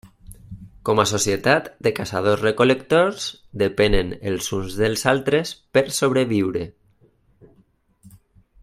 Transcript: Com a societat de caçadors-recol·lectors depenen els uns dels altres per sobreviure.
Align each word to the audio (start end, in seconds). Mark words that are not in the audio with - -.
Com 0.89 1.01
a 1.01 1.03
societat 1.09 1.67
de 1.87 1.91
caçadors-recol·lectors 1.99 3.27
depenen 3.63 4.11
els 4.33 4.49
uns 4.61 4.79
dels 4.81 5.07
altres 5.15 5.53
per 5.77 5.85
sobreviure. 6.01 6.65